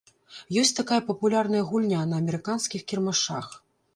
[0.61, 3.53] Ёсць такая папулярная гульня на амерыканскіх кірмашах.